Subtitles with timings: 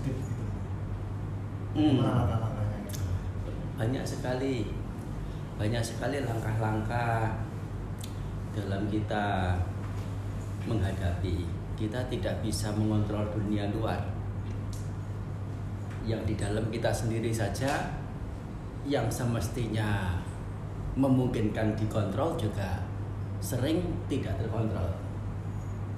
[0.00, 0.44] positif gitu.
[1.76, 1.96] Hmm.
[2.02, 3.00] Langkah-langkahnya gitu?
[3.76, 4.56] banyak sekali.
[5.60, 7.36] Banyak sekali langkah-langkah
[8.56, 9.54] dalam kita
[10.64, 11.44] menghadapi.
[11.76, 14.00] Kita tidak bisa mengontrol dunia luar.
[16.04, 17.92] Yang di dalam kita sendiri saja
[18.88, 20.16] yang semestinya
[20.96, 22.80] memungkinkan dikontrol juga
[23.40, 24.96] sering tidak terkontrol.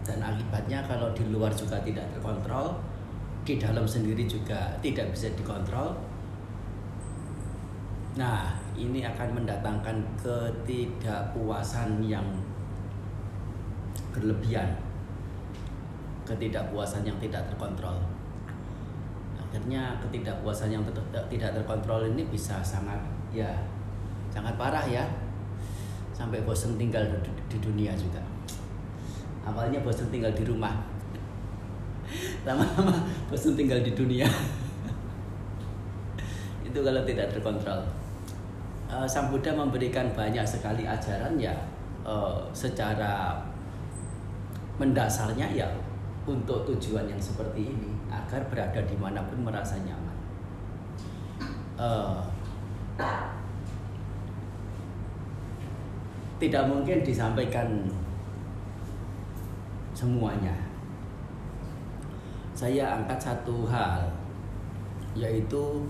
[0.02, 2.74] Dan akibatnya kalau di luar juga tidak terkontrol
[3.42, 6.12] di dalam sendiri juga tidak bisa dikontrol
[8.12, 12.24] Nah, ini akan mendatangkan ketidakpuasan yang
[14.12, 14.68] berlebihan.
[16.28, 17.96] Ketidakpuasan yang tidak terkontrol.
[19.40, 23.00] Akhirnya ketidakpuasan yang ter- tidak terkontrol ini bisa sangat
[23.32, 23.48] ya
[24.28, 25.08] sangat parah ya.
[26.12, 28.20] Sampai bosan tinggal di, di dunia juga.
[29.48, 30.91] Awalnya bosan tinggal di rumah.
[32.42, 34.26] Lama-lama bosan tinggal di dunia.
[36.66, 37.82] itu kalau tidak terkontrol.
[38.92, 41.54] Eh, Sang Buddha memberikan banyak sekali ajaran ya
[42.04, 43.40] eh, secara
[44.76, 45.68] mendasarnya ya
[46.26, 50.18] untuk tujuan yang seperti ini agar berada di mana pun merasa nyaman.
[51.78, 52.18] Eh,
[56.42, 57.86] tidak mungkin disampaikan
[59.94, 60.71] semuanya.
[62.62, 64.06] Saya angkat satu hal
[65.18, 65.82] yaitu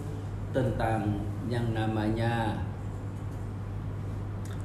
[0.57, 2.57] tentang yang namanya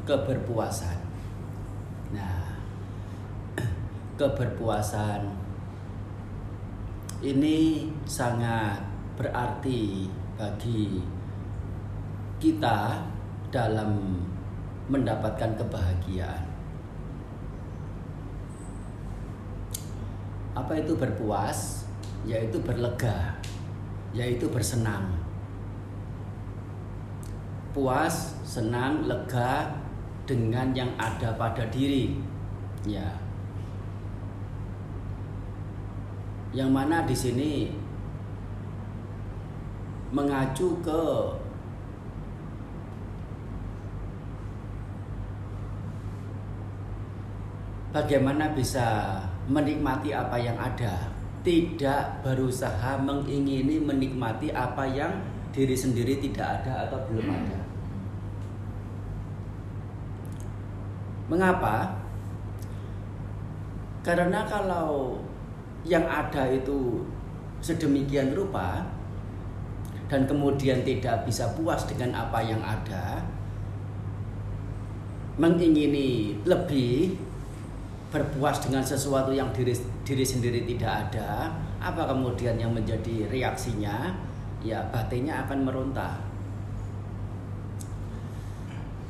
[0.07, 0.95] keberpuasan.
[2.15, 2.63] Nah,
[4.23, 5.35] keberpuasan
[7.19, 8.87] ini sangat
[9.19, 10.07] berarti
[10.39, 11.03] bagi
[12.39, 13.03] kita
[13.51, 14.15] dalam
[14.87, 16.47] mendapatkan kebahagiaan.
[20.55, 21.86] Apa itu berpuas?
[22.25, 23.37] Yaitu berlega,
[24.15, 25.13] yaitu bersenang.
[27.75, 29.77] Puas, senang, lega
[30.25, 32.17] dengan yang ada pada diri.
[32.87, 33.19] Ya.
[36.55, 37.51] Yang mana di sini
[40.09, 41.03] mengacu ke
[47.91, 49.19] bagaimana bisa
[49.49, 51.11] menikmati apa yang ada,
[51.47, 55.15] tidak berusaha mengingini menikmati apa yang
[55.55, 57.59] diri sendiri tidak ada atau belum ada.
[61.31, 61.95] Mengapa?
[64.03, 65.23] Karena kalau
[65.87, 67.07] yang ada itu
[67.63, 68.83] sedemikian rupa
[70.11, 73.23] dan kemudian tidak bisa puas dengan apa yang ada,
[75.39, 77.15] mengingini lebih
[78.17, 84.09] berpuas dengan sesuatu yang diri diri sendiri tidak ada, apa kemudian yang menjadi reaksinya?
[84.65, 86.17] Ya batinnya akan meronta.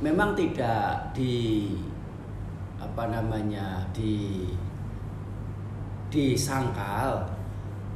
[0.03, 1.71] Memang tidak di
[2.77, 4.45] apa namanya di
[6.11, 7.23] disangkal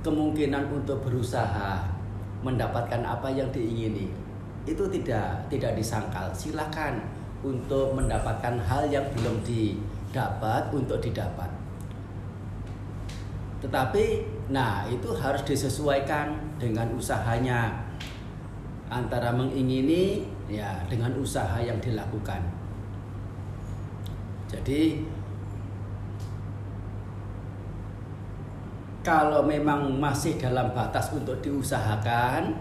[0.02, 1.84] kemungkinan untuk berusaha
[2.42, 4.10] mendapatkan apa yang diingini
[4.66, 7.02] itu tidak tidak disangkal silakan
[7.46, 9.42] untuk mendapatkan hal yang belum
[10.12, 11.48] didapat untuk didapat.
[13.64, 14.06] Tetapi
[14.52, 17.88] nah itu harus disesuaikan dengan usahanya.
[18.92, 22.44] Antara mengingini ya dengan usaha yang dilakukan.
[24.52, 25.08] Jadi
[29.00, 32.52] kalau memang masih dalam batas untuk diusahakan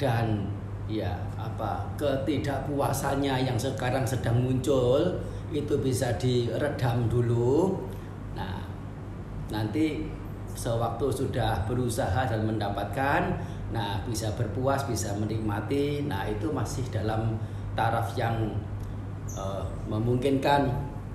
[0.00, 0.48] dan
[0.88, 7.78] ya apa ketidakpuasannya yang sekarang sedang muncul itu bisa diredam dulu.
[8.34, 8.62] Nah,
[9.50, 10.06] nanti
[10.54, 13.34] sewaktu sudah berusaha dan mendapatkan,
[13.70, 16.06] nah bisa berpuas, bisa menikmati.
[16.06, 17.38] Nah, itu masih dalam
[17.74, 18.50] taraf yang
[19.34, 20.70] eh, memungkinkan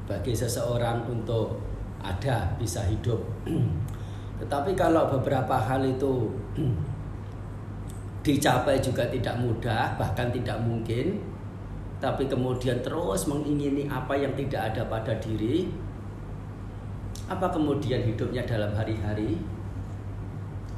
[0.05, 1.59] bagi seseorang untuk
[2.03, 3.19] ada bisa hidup.
[4.39, 6.29] Tetapi kalau beberapa hal itu
[8.25, 11.34] dicapai juga tidak mudah, bahkan tidak mungkin,
[12.05, 15.65] tapi kemudian terus mengingini apa yang tidak ada pada diri,
[17.25, 19.41] apa kemudian hidupnya dalam hari-hari?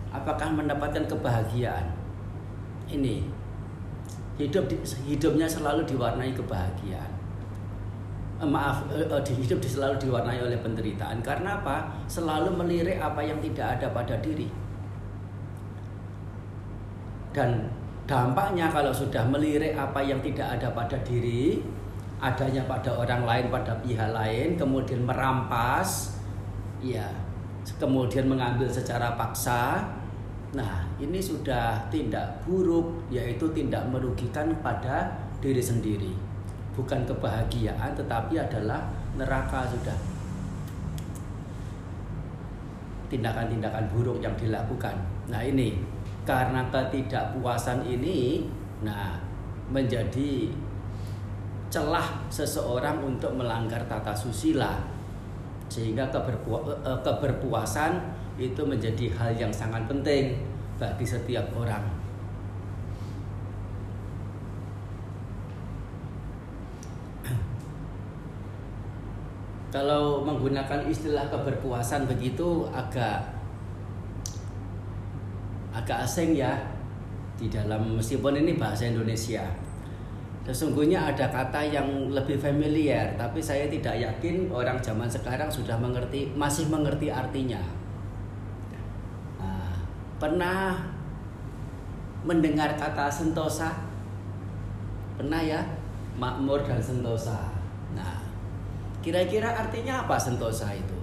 [0.08, 1.92] Apakah mendapatkan kebahagiaan?
[2.88, 3.28] Ini
[4.40, 4.72] hidup
[5.04, 7.12] hidupnya selalu diwarnai kebahagiaan.
[8.40, 11.20] Eh, maaf eh, eh, hidup selalu diwarnai oleh penderitaan.
[11.20, 11.92] Karena apa?
[12.08, 14.48] Selalu melirik apa yang tidak ada pada diri.
[17.36, 17.68] Dan
[18.08, 21.60] dampaknya kalau sudah melirik apa yang tidak ada pada diri
[22.18, 26.18] adanya pada orang lain pada pihak lain kemudian merampas
[26.82, 27.06] ya
[27.78, 29.86] kemudian mengambil secara paksa
[30.56, 35.12] Nah, ini sudah tindak buruk, yaitu tindak merugikan pada
[35.44, 36.16] diri sendiri.
[36.72, 38.88] Bukan kebahagiaan, tetapi adalah
[39.20, 39.98] neraka sudah.
[43.12, 44.96] Tindakan-tindakan buruk yang dilakukan.
[45.28, 45.76] Nah, ini
[46.28, 48.44] karena ketidakpuasan ini,
[48.84, 49.16] nah
[49.72, 50.52] menjadi
[51.72, 54.80] celah seseorang untuk melanggar tata susila
[55.68, 58.00] sehingga keberpu eh, keberpuasan
[58.40, 60.40] itu menjadi hal yang sangat penting
[60.76, 61.84] bagi setiap orang.
[69.68, 73.37] Kalau menggunakan istilah keberpuasan begitu agak
[75.78, 76.58] agak asing ya
[77.38, 79.46] di dalam meskipun ini bahasa Indonesia.
[80.48, 86.32] Sesungguhnya ada kata yang lebih familiar, tapi saya tidak yakin orang zaman sekarang sudah mengerti,
[86.34, 87.60] masih mengerti artinya.
[89.38, 89.76] Nah,
[90.18, 90.80] pernah
[92.24, 93.76] mendengar kata sentosa?
[95.20, 95.62] Pernah ya?
[96.16, 97.52] Makmur dan sentosa.
[97.92, 98.24] Nah,
[99.04, 100.98] kira-kira artinya apa sentosa itu?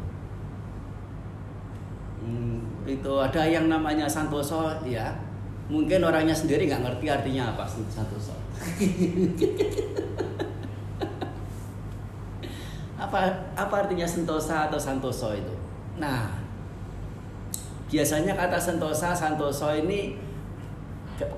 [2.25, 5.13] Hmm, itu ada yang namanya santoso ya.
[5.65, 8.37] Mungkin orangnya sendiri nggak ngerti artinya apa santoso
[13.05, 13.21] apa
[13.57, 15.55] apa artinya sentosa atau santoso itu?
[15.97, 16.31] Nah,
[17.89, 20.19] biasanya kata sentosa, santoso ini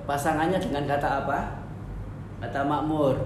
[0.09, 1.63] pasangannya dengan kata apa?
[2.41, 3.17] Kata makmur.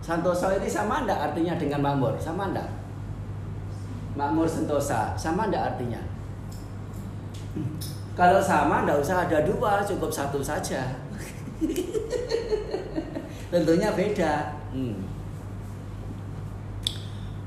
[0.00, 2.14] Santoso ini sama enggak artinya dengan makmur?
[2.16, 2.68] Sama enggak?
[4.16, 6.00] Makmur sentosa, sama enggak artinya?
[8.16, 10.80] Kalau sama enggak usah ada dua, cukup satu saja.
[13.52, 14.52] tentunya beda.
[14.74, 14.98] Hmm.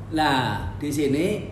[0.10, 1.46] Nah, di sini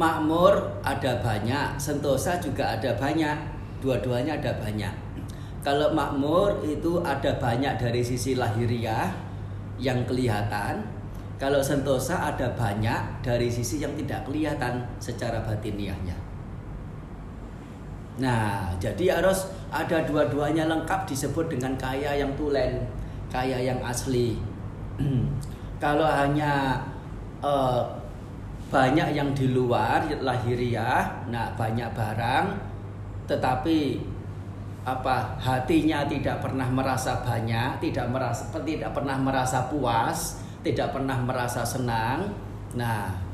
[0.00, 3.36] makmur ada banyak, sentosa juga ada banyak,
[3.84, 4.92] dua-duanya ada banyak.
[5.60, 9.12] Kalau makmur itu ada banyak dari sisi lahiriah
[9.76, 10.80] yang kelihatan,
[11.36, 16.25] kalau sentosa ada banyak dari sisi yang tidak kelihatan secara batiniahnya.
[18.16, 22.80] Nah, jadi harus ada dua-duanya lengkap disebut dengan kaya yang tulen
[23.30, 24.38] kaya yang asli.
[25.82, 26.80] Kalau hanya
[27.44, 27.84] uh,
[28.72, 32.46] banyak yang di luar lahiriah, nah banyak barang,
[33.28, 34.00] tetapi
[34.86, 41.60] apa hatinya tidak pernah merasa banyak, tidak merasa tidak pernah merasa puas, tidak pernah merasa
[41.66, 42.32] senang.
[42.72, 43.25] Nah,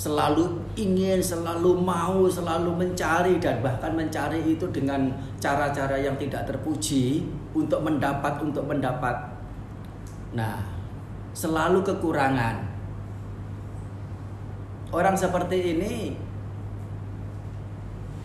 [0.00, 7.28] selalu ingin, selalu mau, selalu mencari dan bahkan mencari itu dengan cara-cara yang tidak terpuji
[7.52, 9.12] untuk mendapat untuk mendapat.
[10.32, 10.64] Nah,
[11.36, 12.64] selalu kekurangan.
[14.88, 16.16] Orang seperti ini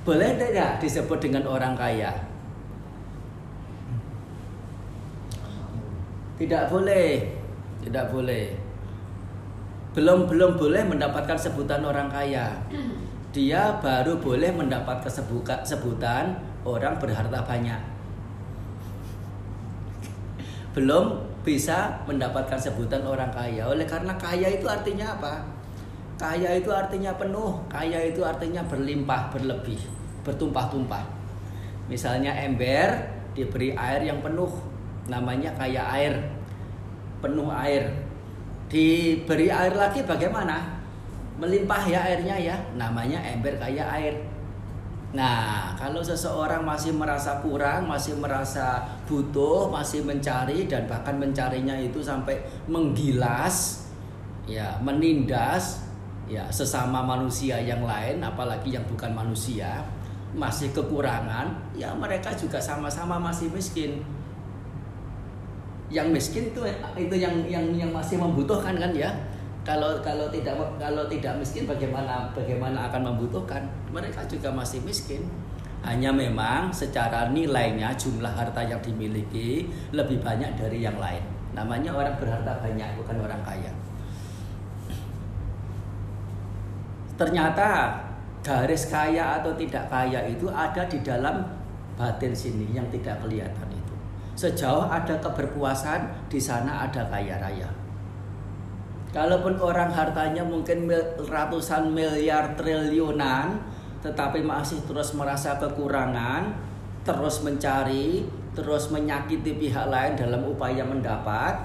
[0.07, 2.15] boleh tidak disebut dengan orang kaya?
[6.39, 7.35] Tidak boleh.
[7.83, 8.45] Tidak boleh.
[9.95, 12.51] Belum belum boleh mendapatkan sebutan orang kaya.
[13.31, 16.35] Dia baru boleh mendapat sebutan
[16.67, 17.95] orang berharta banyak
[20.75, 23.63] belum bisa mendapatkan sebutan orang kaya.
[23.63, 25.39] Oleh karena kaya itu artinya apa?
[26.19, 29.79] Kaya itu artinya penuh, kaya itu artinya berlimpah, berlebih,
[30.27, 31.07] bertumpah-tumpah.
[31.87, 34.51] Misalnya ember diberi air yang penuh,
[35.07, 36.27] namanya kaya air,
[37.23, 37.87] penuh air.
[38.75, 40.83] Diberi air lagi bagaimana?
[41.39, 44.19] Melimpah ya airnya ya, namanya ember kaya air.
[45.15, 52.03] Nah, kalau seseorang masih merasa kurang, masih merasa butuh, masih mencari dan bahkan mencarinya itu
[52.03, 52.35] sampai
[52.67, 53.87] menggilas,
[54.43, 55.87] ya, menindas,
[56.27, 59.87] ya, sesama manusia yang lain, apalagi yang bukan manusia,
[60.35, 61.47] masih kekurangan,
[61.79, 64.03] ya mereka juga sama-sama masih miskin.
[65.93, 66.61] Yang miskin itu
[66.97, 69.13] itu yang yang yang masih membutuhkan kan ya.
[69.65, 73.65] Kalau kalau tidak kalau tidak miskin bagaimana bagaimana akan membutuhkan?
[73.93, 75.25] Mereka juga masih miskin.
[75.85, 81.21] Hanya memang secara nilainya jumlah harta yang dimiliki lebih banyak dari yang lain.
[81.53, 83.69] Namanya orang berharta banyak bukan orang kaya.
[87.15, 88.01] Ternyata
[88.41, 91.41] garis kaya atau tidak kaya itu ada di dalam
[91.95, 93.74] batin sini yang tidak kelihatan
[94.35, 97.85] sejauh ada keberpuasan di sana ada kaya raya
[99.15, 100.91] Kalaupun orang hartanya mungkin
[101.23, 103.63] ratusan miliar triliunan,
[104.03, 106.51] tetapi masih terus merasa kekurangan,
[107.07, 111.55] terus mencari, terus menyakiti pihak lain dalam upaya mendapat,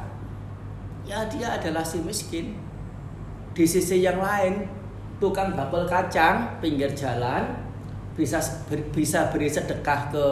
[1.02, 2.54] ya dia adalah si miskin.
[3.50, 4.70] Di sisi yang lain,
[5.18, 7.50] tukang bakul kacang pinggir jalan
[8.14, 8.38] bisa
[8.94, 10.24] bisa beri sedekah ke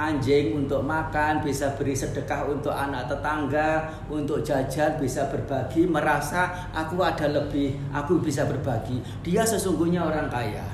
[0.00, 6.96] anjing untuk makan, bisa beri sedekah untuk anak tetangga, untuk jajan, bisa berbagi, merasa aku
[7.04, 9.04] ada lebih, aku bisa berbagi.
[9.20, 10.64] Dia sesungguhnya orang kaya.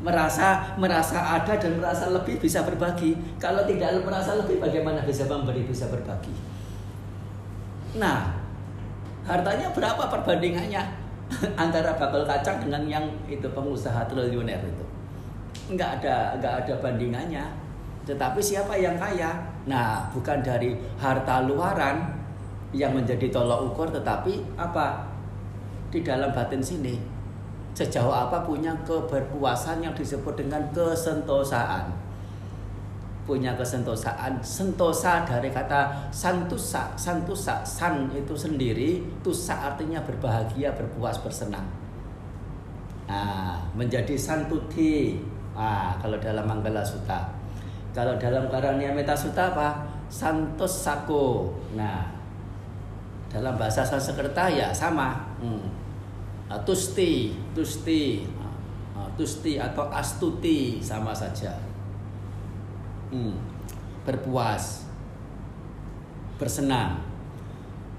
[0.00, 3.16] Merasa merasa ada dan merasa lebih bisa berbagi.
[3.36, 6.32] Kalau tidak merasa lebih bagaimana bisa memberi, bisa berbagi.
[8.00, 8.32] Nah,
[9.28, 11.00] hartanya berapa perbandingannya?
[11.62, 14.89] antara bakal kacang dengan yang itu pengusaha triliuner itu
[15.74, 17.44] nggak ada nggak ada bandingannya.
[18.06, 19.38] Tetapi siapa yang kaya?
[19.68, 22.20] Nah bukan dari harta luaran
[22.70, 25.06] yang menjadi tolok ukur tetapi apa?
[25.90, 26.98] Di dalam batin sini.
[27.70, 31.90] Sejauh apa punya keberpuasan yang disebut dengan kesentosaan?
[33.26, 34.42] Punya kesentosaan.
[34.42, 36.90] Sentosa dari kata santusa.
[36.98, 39.06] Santusa san itu sendiri.
[39.22, 41.66] Tusa artinya berbahagia berpuas bersenang.
[43.10, 45.18] Nah, menjadi santuti
[45.60, 47.40] nah, kalau dalam Manggala Sutta
[47.90, 49.82] kalau dalam Karania Meta Sutta apa?
[50.06, 51.50] Santos sako.
[51.74, 52.06] Nah
[53.30, 55.22] dalam bahasa Sanskerta ya sama.
[55.38, 55.70] Hmm.
[56.50, 58.26] Nah, tusti tusti.
[58.94, 61.54] Nah, tusti atau astuti sama saja.
[63.10, 63.34] Hmm,
[64.06, 64.86] berpuas,
[66.38, 66.98] bersenang.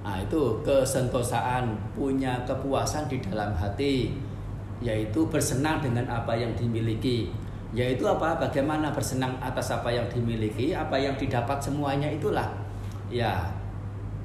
[0.02, 4.16] Nah, itu kesentosaan, punya kepuasan di dalam hati,
[4.82, 7.30] yaitu bersenang dengan apa yang dimiliki.
[7.72, 8.36] Yaitu apa?
[8.36, 12.52] Bagaimana bersenang atas apa yang dimiliki, apa yang didapat semuanya itulah.
[13.08, 13.48] Ya,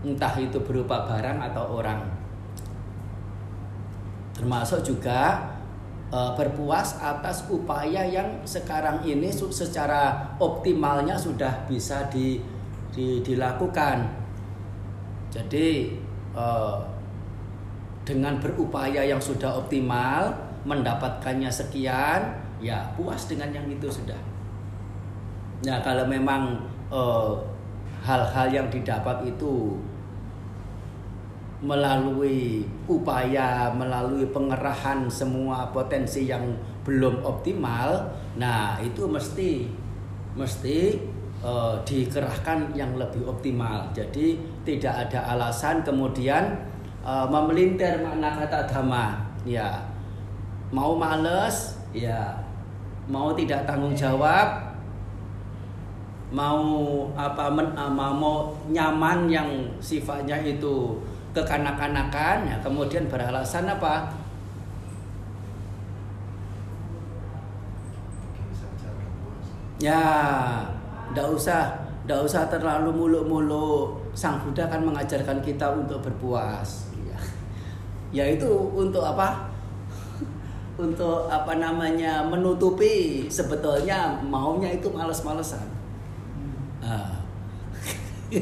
[0.03, 2.03] entah itu berupa barang atau orang.
[4.35, 5.47] Termasuk juga
[6.11, 12.43] uh, berpuas atas upaya yang sekarang ini secara optimalnya sudah bisa di,
[12.91, 14.07] di, dilakukan.
[15.31, 15.95] Jadi
[16.35, 16.83] uh,
[18.07, 20.31] dengan berupaya yang sudah optimal
[20.67, 24.19] mendapatkannya sekian, ya puas dengan yang itu sudah.
[25.63, 26.59] Nah kalau memang
[26.91, 27.33] eh,
[28.03, 29.79] hal-hal uh, yang didapat itu
[31.65, 36.45] melalui upaya, melalui pengerahan semua potensi yang
[36.85, 39.65] belum optimal, nah itu mesti
[40.37, 41.01] mesti
[41.41, 43.89] uh, dikerahkan yang lebih optimal.
[43.97, 44.37] Jadi
[44.69, 46.61] tidak ada alasan kemudian
[47.01, 49.25] uh, memelintir makna kata dhamma.
[49.49, 49.81] Ya,
[50.69, 52.46] mau males, ya
[53.07, 54.67] mau tidak tanggung jawab,
[56.35, 56.59] mau
[57.15, 59.49] apa men, uh, mau nyaman yang
[59.79, 60.99] sifatnya itu
[61.31, 64.11] kekanak-kanakan ya kemudian beralasan apa?
[69.77, 70.03] Ya
[71.13, 71.63] tidak usah
[72.03, 74.03] tidak usah terlalu muluk-muluk.
[74.17, 76.89] Sang Buddha kan mengajarkan kita untuk berpuas.
[77.05, 77.19] Ya,
[78.09, 79.56] ya itu untuk apa
[80.77, 85.65] untuk apa namanya menutupi sebetulnya maunya itu males-malesan
[86.85, 87.17] ah.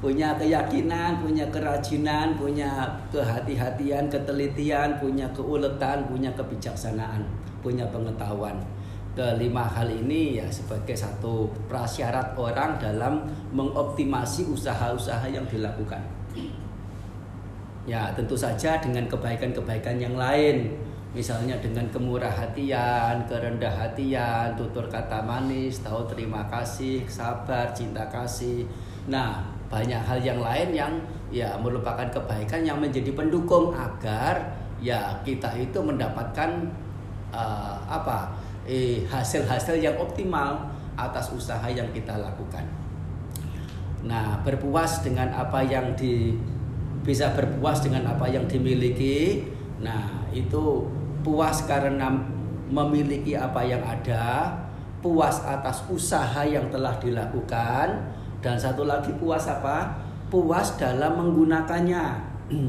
[0.00, 7.20] punya keyakinan, punya kerajinan, punya kehati-hatian, ketelitian, punya keuletan, punya kebijaksanaan,
[7.60, 8.56] punya pengetahuan.
[9.12, 16.00] Kelima hal ini ya sebagai satu prasyarat orang dalam mengoptimasi usaha-usaha yang dilakukan.
[17.88, 20.76] Ya, tentu saja dengan kebaikan-kebaikan yang lain,
[21.16, 28.68] misalnya dengan kemurah hatian, kerendah hatian, tutur kata manis, tahu terima kasih, sabar, cinta kasih.
[29.08, 29.40] Nah,
[29.72, 30.92] banyak hal yang lain yang
[31.30, 34.50] ya merupakan kebaikan yang menjadi pendukung agar
[34.82, 36.66] ya kita itu mendapatkan
[37.30, 38.34] uh, apa
[38.66, 40.68] eh, hasil-hasil yang optimal
[40.98, 42.66] atas usaha yang kita lakukan.
[44.04, 46.34] Nah, berpuas dengan apa yang di
[47.04, 49.44] bisa berpuas dengan apa yang dimiliki.
[49.80, 50.84] Nah, itu
[51.24, 52.12] puas karena
[52.70, 54.52] memiliki apa yang ada,
[55.02, 57.88] puas atas usaha yang telah dilakukan,
[58.40, 59.96] dan satu lagi puas apa?
[60.28, 62.04] Puas dalam menggunakannya.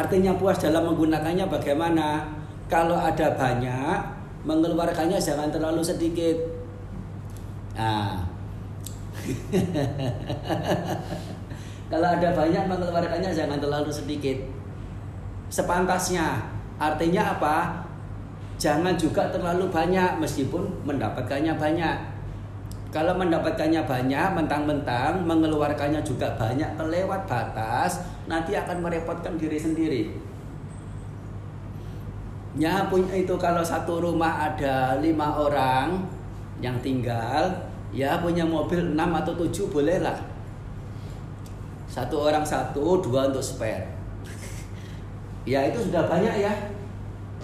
[0.00, 2.28] Artinya puas dalam menggunakannya bagaimana?
[2.66, 3.98] Kalau ada banyak,
[4.44, 6.36] mengeluarkannya jangan terlalu sedikit.
[7.76, 8.26] Nah.
[11.86, 14.34] Kalau ada banyak mengeluarkannya jangan terlalu sedikit.
[15.46, 16.42] Sepantasnya.
[16.76, 17.86] Artinya apa?
[18.56, 21.96] Jangan juga terlalu banyak meskipun mendapatkannya banyak.
[22.90, 30.02] Kalau mendapatkannya banyak, mentang-mentang mengeluarkannya juga banyak kelewat batas, nanti akan merepotkan diri sendiri.
[32.56, 36.08] Ya punya itu kalau satu rumah ada lima orang
[36.64, 37.52] yang tinggal,
[37.92, 40.16] ya punya mobil enam atau tujuh boleh lah.
[41.96, 43.88] Satu orang satu, dua untuk spare.
[45.48, 46.52] ya itu sudah banyak ya.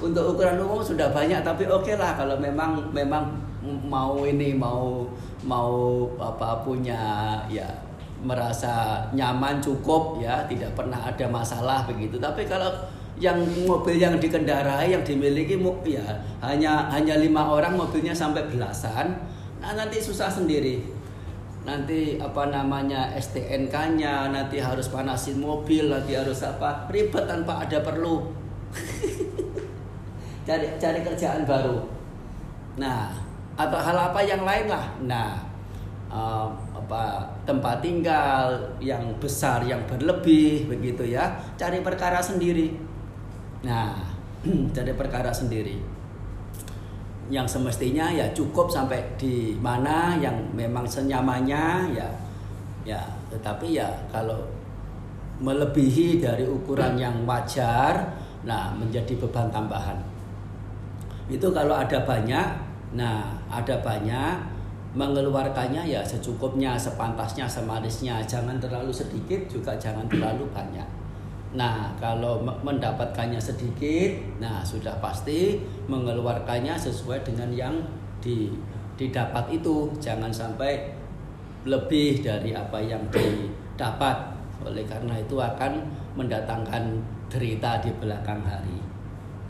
[0.02, 3.22] untuk ukuran umum sudah banyak tapi oke okay lah kalau memang memang
[3.86, 5.06] mau ini mau
[5.46, 6.98] mau apa punya
[7.46, 7.66] ya
[8.22, 12.70] merasa nyaman cukup ya tidak pernah ada masalah begitu tapi kalau
[13.18, 16.06] yang mobil yang dikendarai yang dimiliki ya
[16.42, 19.14] hanya hanya lima orang mobilnya sampai belasan
[19.62, 20.82] nah nanti susah sendiri
[21.62, 28.26] nanti apa namanya STNK-nya nanti harus panasin mobil nanti harus apa ribet tanpa ada perlu.
[30.46, 31.86] Cari cari kerjaan baru.
[32.74, 33.14] Nah
[33.54, 34.90] atau hal apa yang lain lah.
[35.06, 35.38] Nah
[36.10, 41.30] uh, apa tempat tinggal yang besar yang berlebih begitu ya.
[41.54, 42.74] Cari perkara sendiri.
[43.62, 44.02] Nah
[44.74, 46.01] cari perkara sendiri
[47.32, 52.08] yang semestinya ya cukup sampai di mana yang memang senyamannya ya
[52.84, 53.00] ya
[53.32, 54.36] tetapi ya kalau
[55.40, 59.96] melebihi dari ukuran yang wajar nah menjadi beban tambahan.
[61.32, 62.46] Itu kalau ada banyak
[62.92, 64.36] nah ada banyak
[64.92, 70.84] mengeluarkannya ya secukupnya sepantasnya semanisnya jangan terlalu sedikit juga jangan terlalu banyak
[71.52, 77.74] nah kalau mendapatkannya sedikit nah sudah pasti mengeluarkannya sesuai dengan yang
[78.24, 78.48] di,
[78.96, 80.96] didapat itu jangan sampai
[81.68, 84.32] lebih dari apa yang didapat
[84.64, 85.84] oleh karena itu akan
[86.16, 88.80] mendatangkan derita di belakang hari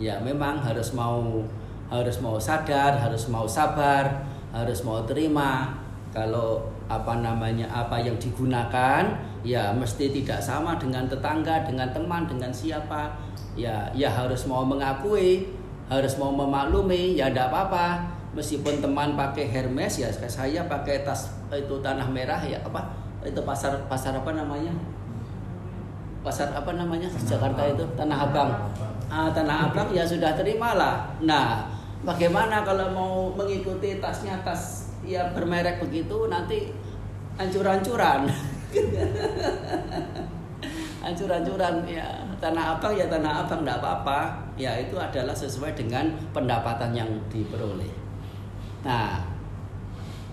[0.03, 1.45] ya memang harus mau
[1.93, 5.77] harus mau sadar, harus mau sabar, harus mau terima.
[6.09, 9.05] Kalau apa namanya apa yang digunakan
[9.43, 13.11] ya mesti tidak sama dengan tetangga, dengan teman, dengan siapa.
[13.53, 15.45] Ya ya harus mau mengakui,
[15.87, 17.87] harus mau memaklumi, ya tidak apa-apa.
[18.33, 22.89] Meskipun teman pakai Hermes ya saya pakai tas itu tanah merah ya apa
[23.21, 24.73] itu pasar pasar apa namanya
[26.25, 28.51] pasar apa namanya Jakarta itu Tanah Abang
[29.13, 31.69] ah, Tanah Abang ya sudah terimalah nah
[32.03, 36.75] Bagaimana kalau mau mengikuti tasnya tas ya bermerek begitu nanti
[37.39, 38.27] hancur-hancuran.
[41.03, 42.07] hancur-hancuran ya.
[42.39, 44.19] Tanah abang ya tanah abang tidak apa-apa.
[44.55, 47.91] Ya itu adalah sesuai dengan pendapatan yang diperoleh.
[48.87, 49.23] Nah,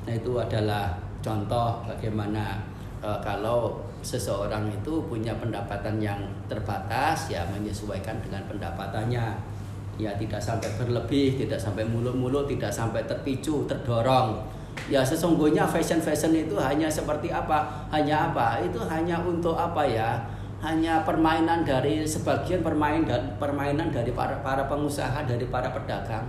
[0.06, 2.66] nah itu adalah contoh bagaimana
[3.02, 9.58] e, kalau seseorang itu punya pendapatan yang terbatas ya menyesuaikan dengan pendapatannya.
[10.00, 14.40] Ya tidak sampai berlebih, tidak sampai mulut-mulut, tidak sampai terpicu, terdorong.
[14.88, 17.68] Ya sesungguhnya fashion-fashion itu hanya seperti apa?
[17.92, 18.64] Hanya apa?
[18.64, 20.16] Itu hanya untuk apa ya?
[20.64, 26.28] Hanya permainan dari sebagian permain dan permainan dari para para pengusaha, dari para pedagang.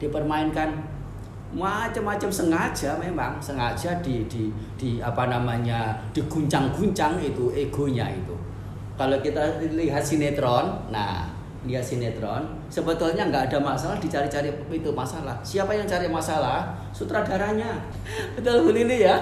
[0.00, 0.92] Dipermainkan
[1.52, 4.48] macam-macam sengaja memang sengaja di di
[4.80, 8.32] di apa namanya diguncang-guncang itu egonya itu.
[8.96, 11.28] Kalau kita lihat sinetron, nah
[11.62, 15.38] lihat sinetron sebetulnya nggak ada masalah dicari-cari itu masalah.
[15.46, 16.74] Siapa yang cari masalah?
[16.90, 17.78] Sutradaranya.
[18.34, 19.14] Betul Bu Lili ya?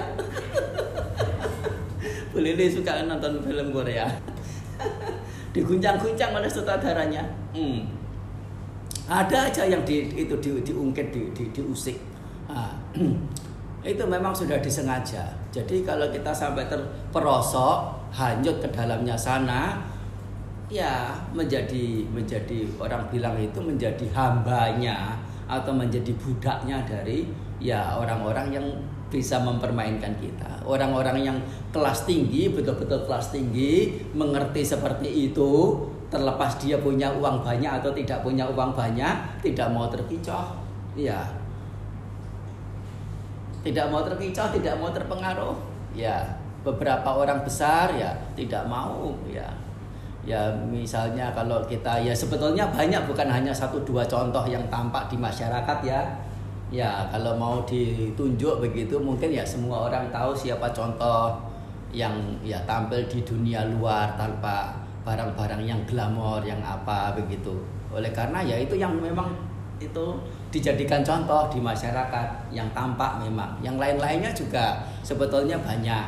[2.33, 4.09] Bu Lili suka nonton film Korea.
[5.53, 7.23] Diguncang-guncang oleh sutradaranya.
[7.53, 7.85] Hmm.
[9.11, 11.99] ada aja yang di, itu di, diungkit di, di, diusik.
[12.47, 12.71] Nah,
[13.91, 15.27] itu memang sudah disengaja.
[15.51, 19.90] Jadi kalau kita sampai terperosok hanyut ke dalamnya sana
[20.71, 25.19] ya menjadi menjadi orang bilang itu menjadi hambanya
[25.51, 27.27] atau menjadi budaknya dari
[27.59, 28.67] ya orang-orang yang
[29.11, 30.63] bisa mempermainkan kita.
[30.63, 31.37] Orang-orang yang
[31.75, 38.23] kelas tinggi, betul-betul kelas tinggi, mengerti seperti itu, terlepas dia punya uang banyak atau tidak
[38.23, 40.55] punya uang banyak, tidak mau terpicoh.
[40.95, 41.27] Ya.
[43.67, 45.59] Tidak mau terpicoh, tidak mau terpengaruh.
[45.91, 49.49] Ya, beberapa orang besar ya tidak mau ya
[50.21, 55.17] ya misalnya kalau kita ya sebetulnya banyak bukan hanya satu dua contoh yang tampak di
[55.17, 56.01] masyarakat ya.
[56.71, 61.35] Ya kalau mau ditunjuk begitu mungkin ya semua orang tahu siapa contoh
[61.91, 64.71] yang ya tampil di dunia luar tanpa
[65.03, 67.51] barang-barang yang glamor yang apa begitu.
[67.91, 69.35] Oleh karena ya itu yang memang
[69.83, 70.15] itu
[70.53, 73.51] dijadikan contoh di masyarakat yang tampak memang.
[73.59, 76.05] Yang lain-lainnya juga sebetulnya banyak.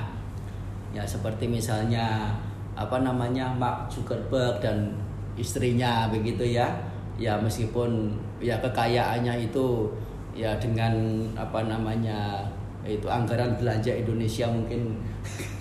[0.94, 2.32] Ya seperti misalnya
[2.74, 4.98] apa namanya Mark Zuckerberg dan
[5.38, 6.70] istrinya begitu ya.
[7.14, 9.86] Ya meskipun ya kekayaannya itu
[10.34, 12.42] ya dengan apa namanya
[12.84, 14.98] itu anggaran belanja Indonesia mungkin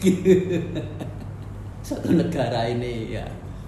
[1.87, 3.27] satu negara ini ya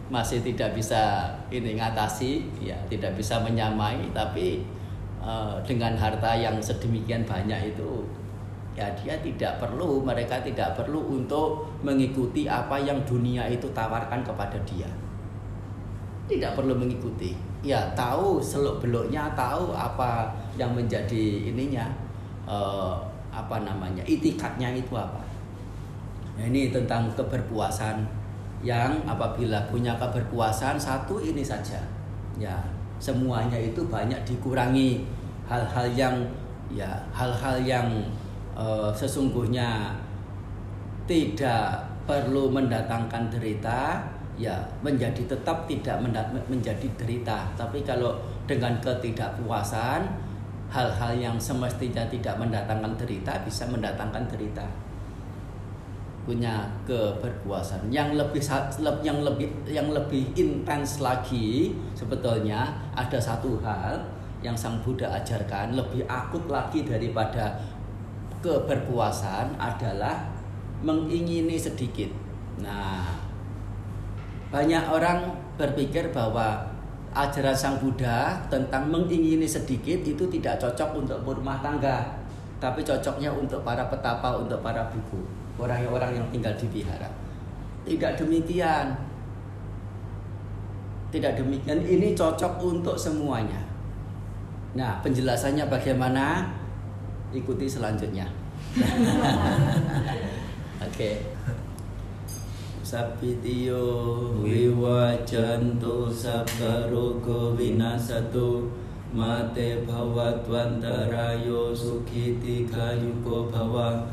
[0.08, 4.64] masih tidak bisa ini ngatasi ya tidak bisa menyamai tapi
[5.22, 8.04] uh, dengan harta yang sedemikian banyak itu
[8.74, 14.58] ya dia tidak perlu mereka tidak perlu untuk mengikuti apa yang dunia itu tawarkan kepada
[14.66, 14.90] dia
[16.24, 17.36] tidak perlu mengikuti.
[17.64, 21.88] Ya tahu seluk beluknya, tahu apa yang menjadi ininya,
[22.44, 22.96] uh,
[23.32, 25.20] apa namanya, itikatnya itu apa.
[26.36, 28.04] Nah, ini tentang keberpuasan
[28.64, 31.80] yang apabila punya keberpuasan satu ini saja,
[32.36, 32.56] ya
[33.00, 35.04] semuanya itu banyak dikurangi
[35.44, 36.16] hal-hal yang
[36.72, 37.88] ya hal-hal yang
[38.54, 39.94] uh, sesungguhnya
[41.04, 44.00] tidak perlu mendatangkan derita
[44.34, 46.02] ya menjadi tetap tidak
[46.50, 47.54] menjadi derita.
[47.54, 50.00] Tapi kalau dengan ketidakpuasan
[50.74, 54.66] hal-hal yang semestinya tidak mendatangkan derita bisa mendatangkan derita.
[56.24, 57.92] Punya keberpuasan.
[57.92, 58.42] Yang lebih
[59.04, 64.00] yang lebih yang lebih intens lagi sebetulnya ada satu hal
[64.44, 67.56] yang sang Buddha ajarkan lebih akut lagi daripada
[68.44, 70.28] keberpuasan adalah
[70.84, 72.12] mengingini sedikit.
[72.60, 73.08] Nah,
[74.52, 76.60] banyak orang berpikir bahwa
[77.16, 82.20] ajaran sang Buddha tentang mengingini sedikit itu tidak cocok untuk rumah tangga,
[82.60, 85.24] tapi cocoknya untuk para petapa, untuk para buku
[85.56, 87.08] orang-orang yang tinggal di vihara.
[87.88, 88.92] Tidak demikian.
[91.08, 91.80] Tidak demikian.
[91.80, 93.62] Ini cocok untuk semuanya.
[94.74, 96.50] Nah, penjelasannya bagaimana?
[97.32, 98.28] Ikuti selanjutnya.
[100.84, 100.90] Oke.
[100.90, 101.16] Okay.
[102.84, 103.80] Sapitiyo
[104.44, 108.70] viwajantu sabbarogo vinasatu
[109.10, 114.04] mate bhavatwantarayo sukhiti kayuko bhawa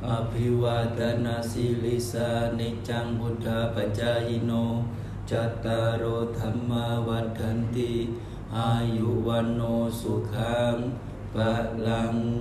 [0.00, 4.88] Abhiwadana silisa nicang buddha pacayino
[5.28, 8.08] Cattaro dhamma wadanti
[8.48, 10.96] Ayuwano sukhang
[11.34, 12.40] Phật lòng